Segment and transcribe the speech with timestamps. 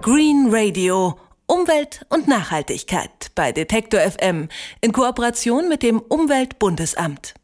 [0.00, 1.18] Green Radio
[1.60, 4.48] Umwelt und Nachhaltigkeit bei Detektor FM
[4.80, 7.34] in Kooperation mit dem Umweltbundesamt.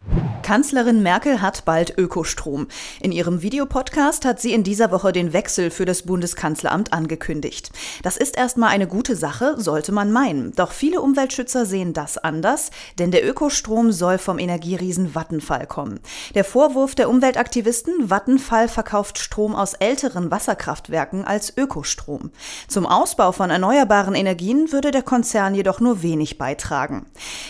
[0.47, 2.69] Kanzlerin Merkel hat bald Ökostrom.
[3.01, 7.73] In ihrem Videopodcast hat sie in dieser Woche den Wechsel für das Bundeskanzleramt angekündigt.
[8.05, 10.53] Das ist erstmal eine gute Sache, sollte man meinen.
[10.53, 12.71] Doch viele Umweltschützer sehen das anders,
[13.01, 15.99] denn der Ökostrom soll vom Energieriesen Vattenfall kommen.
[16.37, 22.31] Der Vorwurf der Umweltaktivisten, Vattenfall verkauft Strom aus älteren Wasserkraftwerken als Ökostrom.
[22.69, 27.07] Zum Ausbau von erneuerbaren Energien würde der Konzern jedoch nur wenig beitragen.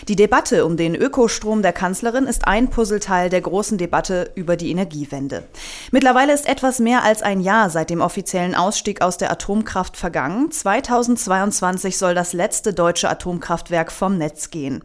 [0.07, 4.71] Die Debatte um den Ökostrom der Kanzlerin ist ein Puzzleteil der großen Debatte über die
[4.71, 5.43] Energiewende.
[5.91, 10.51] Mittlerweile ist etwas mehr als ein Jahr seit dem offiziellen Ausstieg aus der Atomkraft vergangen.
[10.51, 14.83] 2022 soll das letzte deutsche Atomkraftwerk vom Netz gehen.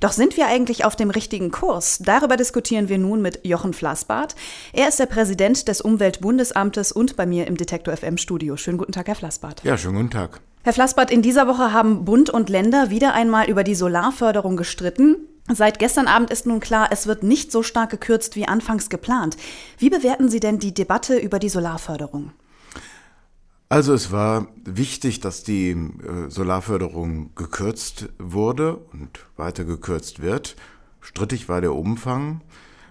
[0.00, 1.98] Doch sind wir eigentlich auf dem richtigen Kurs?
[2.04, 4.36] Darüber diskutieren wir nun mit Jochen Flassbart.
[4.72, 8.56] Er ist der Präsident des Umweltbundesamtes und bei mir im Detektor FM Studio.
[8.56, 9.64] Schönen guten Tag, Herr Flassbart.
[9.64, 10.40] Ja, schönen guten Tag.
[10.64, 15.16] Herr Flassbart, in dieser Woche haben Bund und Länder wieder einmal über die Solarförderung gestritten.
[15.50, 19.36] Seit gestern Abend ist nun klar, es wird nicht so stark gekürzt wie anfangs geplant.
[19.78, 22.32] Wie bewerten Sie denn die Debatte über die Solarförderung?
[23.70, 30.56] Also es war wichtig, dass die äh, Solarförderung gekürzt wurde und weiter gekürzt wird.
[31.00, 32.42] Strittig war der Umfang,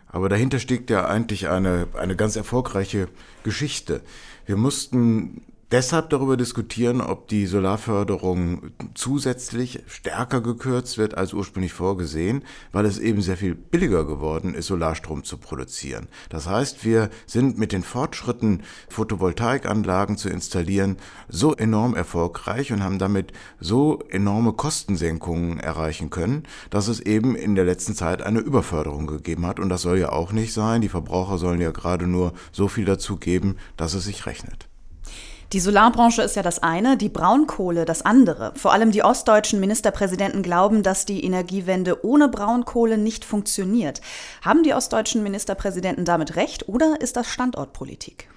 [0.07, 3.07] aber dahinter steckt ja eigentlich eine, eine ganz erfolgreiche
[3.43, 4.01] Geschichte.
[4.45, 12.43] Wir mussten deshalb darüber diskutieren, ob die Solarförderung zusätzlich stärker gekürzt wird als ursprünglich vorgesehen,
[12.71, 16.07] weil es eben sehr viel billiger geworden ist, Solarstrom zu produzieren.
[16.29, 22.99] Das heißt, wir sind mit den Fortschritten, Photovoltaikanlagen zu installieren, so enorm erfolgreich und haben
[22.99, 29.07] damit so enorme Kostensenkungen erreichen können, dass es eben in der letzten Zeit eine Überförderung
[29.07, 29.59] gegeben hat.
[29.59, 30.81] Und das soll ja auch nicht sein.
[30.81, 34.67] Die Verbraucher sollen ja gerade nur so viel dazu geben, dass es sich rechnet.
[35.53, 38.51] Die Solarbranche ist ja das eine, die Braunkohle das andere.
[38.55, 44.01] Vor allem die ostdeutschen Ministerpräsidenten glauben, dass die Energiewende ohne Braunkohle nicht funktioniert.
[44.41, 48.27] Haben die ostdeutschen Ministerpräsidenten damit recht oder ist das Standortpolitik?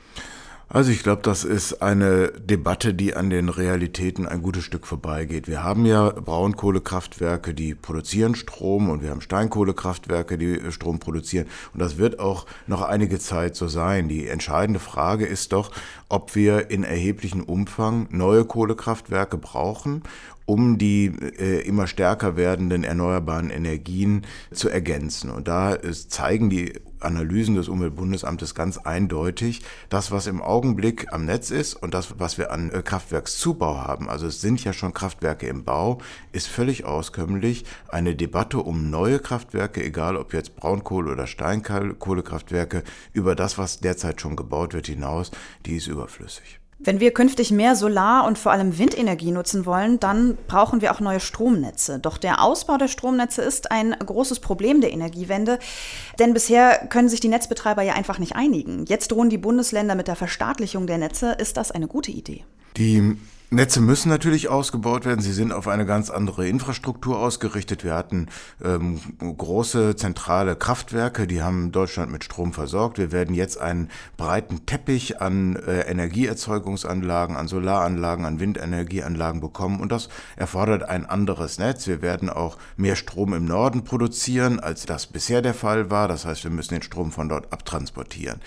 [0.73, 5.49] Also ich glaube, das ist eine Debatte, die an den Realitäten ein gutes Stück vorbeigeht.
[5.49, 11.49] Wir haben ja Braunkohlekraftwerke, die produzieren Strom und wir haben Steinkohlekraftwerke, die Strom produzieren.
[11.75, 14.09] Und das wird auch noch einige Zeit so sein.
[14.09, 15.73] Die entscheidende Frage ist doch,
[16.09, 20.05] ob wir in erheblichem Umfang neue Kohlekraftwerke brauchen
[20.51, 25.31] um die äh, immer stärker werdenden erneuerbaren Energien zu ergänzen.
[25.31, 31.25] Und da ist, zeigen die Analysen des Umweltbundesamtes ganz eindeutig, das, was im Augenblick am
[31.25, 34.93] Netz ist und das, was wir an äh, Kraftwerkszubau haben, also es sind ja schon
[34.93, 35.99] Kraftwerke im Bau,
[36.33, 37.65] ist völlig auskömmlich.
[37.87, 42.83] Eine Debatte um neue Kraftwerke, egal ob jetzt Braunkohle- oder Steinkohlekraftwerke,
[43.13, 45.31] über das, was derzeit schon gebaut wird, hinaus,
[45.65, 46.60] die ist überflüssig.
[46.83, 51.01] Wenn wir künftig mehr Solar- und vor allem Windenergie nutzen wollen, dann brauchen wir auch
[51.01, 51.99] neue Stromnetze.
[51.99, 55.59] Doch der Ausbau der Stromnetze ist ein großes Problem der Energiewende,
[56.19, 58.87] denn bisher können sich die Netzbetreiber ja einfach nicht einigen.
[58.87, 61.33] Jetzt drohen die Bundesländer mit der Verstaatlichung der Netze.
[61.33, 62.45] Ist das eine gute Idee?
[62.79, 63.19] Die
[63.53, 65.21] Netze müssen natürlich ausgebaut werden.
[65.21, 67.83] Sie sind auf eine ganz andere Infrastruktur ausgerichtet.
[67.83, 68.29] Wir hatten
[68.63, 72.99] ähm, große zentrale Kraftwerke, die haben Deutschland mit Strom versorgt.
[72.99, 79.81] Wir werden jetzt einen breiten Teppich an äh, Energieerzeugungsanlagen, an Solaranlagen, an Windenergieanlagen bekommen.
[79.81, 81.89] Und das erfordert ein anderes Netz.
[81.89, 86.07] Wir werden auch mehr Strom im Norden produzieren, als das bisher der Fall war.
[86.07, 88.41] Das heißt, wir müssen den Strom von dort abtransportieren.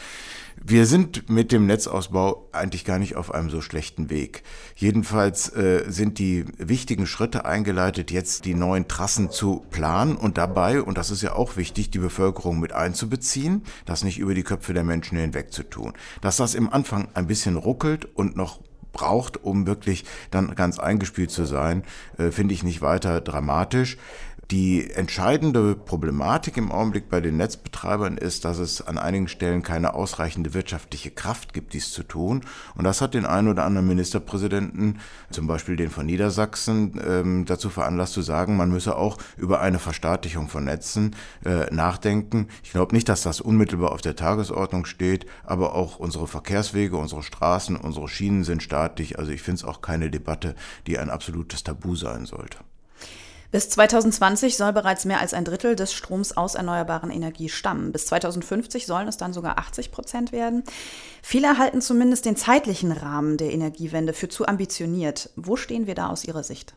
[0.62, 4.44] Wir sind mit dem Netzausbau eigentlich gar nicht auf einem so schlechten Weg.
[4.76, 10.82] Jedenfalls äh, sind die wichtigen Schritte eingeleitet, jetzt die neuen Trassen zu planen und dabei,
[10.82, 14.74] und das ist ja auch wichtig, die Bevölkerung mit einzubeziehen, das nicht über die Köpfe
[14.74, 15.94] der Menschen hinweg zu tun.
[16.22, 18.60] Dass das im Anfang ein bisschen ruckelt und noch
[18.94, 21.84] braucht, um wirklich dann ganz eingespielt zu sein,
[22.18, 23.98] äh, finde ich nicht weiter dramatisch.
[24.52, 29.96] Die entscheidende Problematik im Augenblick bei den Netzbetreibern ist, dass es an einigen Stellen keine
[29.96, 32.42] ausreichende wirtschaftliche Kraft gibt, dies zu tun.
[32.76, 35.00] Und das hat den einen oder anderen Ministerpräsidenten,
[35.32, 39.80] zum Beispiel den von Niedersachsen, ähm, dazu veranlasst zu sagen, man müsse auch über eine
[39.80, 41.16] Verstaatlichung von Netzen
[41.46, 42.48] äh, nachdenken.
[42.64, 47.24] Ich glaube nicht, dass das unmittelbar auf der Tagesordnung steht, aber auch unsere Verkehrswege, unsere
[47.24, 48.83] Straßen, unsere Schienen sind staatlich.
[49.18, 50.56] Also ich finde es auch keine Debatte,
[50.88, 52.58] die ein absolutes Tabu sein sollte.
[53.54, 57.92] Bis 2020 soll bereits mehr als ein Drittel des Stroms aus erneuerbaren Energie stammen.
[57.92, 60.64] Bis 2050 sollen es dann sogar 80 Prozent werden.
[61.22, 65.30] Viele halten zumindest den zeitlichen Rahmen der Energiewende für zu ambitioniert.
[65.36, 66.74] Wo stehen wir da aus Ihrer Sicht?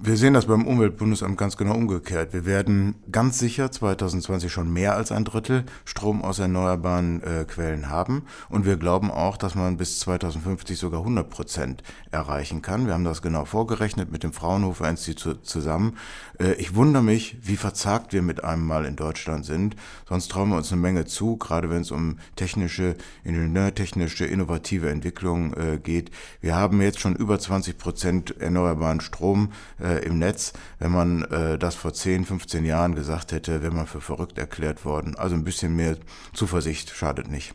[0.00, 2.32] Wir sehen das beim Umweltbundesamt ganz genau umgekehrt.
[2.32, 7.88] Wir werden ganz sicher 2020 schon mehr als ein Drittel Strom aus erneuerbaren äh, Quellen
[7.88, 8.24] haben.
[8.48, 12.86] Und wir glauben auch, dass man bis 2050 sogar 100 Prozent erreichen kann.
[12.86, 15.96] Wir haben das genau vorgerechnet mit dem Fraunhofer Institut zusammen.
[16.40, 19.76] Äh, ich wundere mich, wie verzagt wir mit einem Mal in Deutschland sind.
[20.08, 25.54] Sonst trauen wir uns eine Menge zu, gerade wenn es um technische, ingenieurtechnische, innovative Entwicklung
[25.54, 26.10] äh, geht.
[26.40, 29.52] Wir haben jetzt schon über 20 Prozent erneuerbaren Strom
[29.84, 30.52] äh, im Netz.
[30.78, 34.84] Wenn man äh, das vor 10, 15 Jahren gesagt hätte, wäre man für verrückt erklärt
[34.84, 35.14] worden.
[35.16, 35.96] Also ein bisschen mehr
[36.32, 37.54] Zuversicht schadet nicht.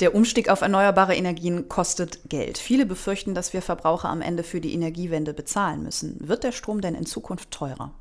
[0.00, 2.58] Der Umstieg auf erneuerbare Energien kostet Geld.
[2.58, 6.16] Viele befürchten, dass wir Verbraucher am Ende für die Energiewende bezahlen müssen.
[6.20, 7.92] Wird der Strom denn in Zukunft teurer?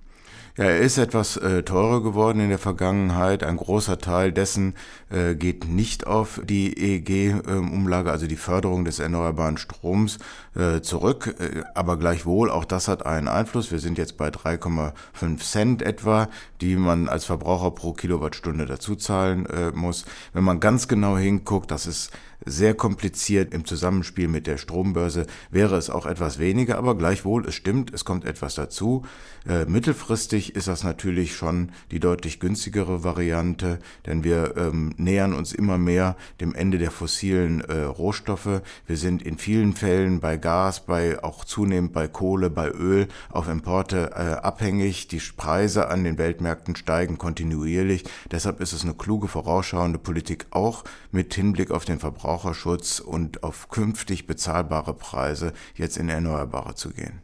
[0.58, 3.44] Ja, er ist etwas äh, teurer geworden in der Vergangenheit.
[3.44, 4.76] Ein großer Teil dessen
[5.10, 10.18] äh, geht nicht auf die EEG-Umlage, also die Förderung des erneuerbaren Stroms,
[10.56, 11.36] äh, zurück.
[11.40, 13.70] Äh, aber gleichwohl, auch das hat einen Einfluss.
[13.70, 16.30] Wir sind jetzt bei 3,5 Cent etwa,
[16.62, 20.06] die man als Verbraucher pro Kilowattstunde dazu zahlen äh, muss.
[20.32, 22.12] Wenn man ganz genau hinguckt, das ist
[22.46, 27.56] sehr kompliziert im Zusammenspiel mit der Strombörse, wäre es auch etwas weniger, aber gleichwohl, es
[27.56, 29.04] stimmt, es kommt etwas dazu.
[29.48, 35.54] Äh, mittelfristig ist das natürlich schon die deutlich günstigere Variante, denn wir ähm, nähern uns
[35.54, 38.62] immer mehr dem Ende der fossilen äh, Rohstoffe.
[38.88, 43.48] Wir sind in vielen Fällen bei Gas, bei auch zunehmend bei Kohle, bei Öl auf
[43.48, 45.08] Importe äh, abhängig.
[45.08, 48.04] Die Preise an den Weltmärkten steigen kontinuierlich.
[48.32, 53.44] Deshalb ist es eine kluge vorausschauende Politik auch mit Hinblick auf den Verbrauch Verbraucherschutz und
[53.44, 57.22] auf künftig bezahlbare Preise jetzt in Erneuerbare zu gehen.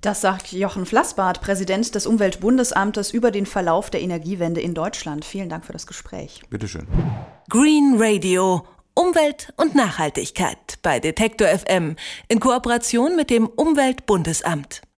[0.00, 5.24] Das sagt Jochen Flassbart, Präsident des Umweltbundesamtes, über den Verlauf der Energiewende in Deutschland.
[5.24, 6.42] Vielen Dank für das Gespräch.
[6.48, 6.86] Bitteschön.
[7.50, 8.66] Green Radio.
[8.94, 11.96] Umwelt und Nachhaltigkeit bei Detektor FM
[12.28, 14.82] in Kooperation mit dem Umweltbundesamt.